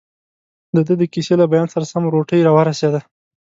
[0.75, 2.99] دده د کیسې له بیان سره سم، روټۍ راورسېده.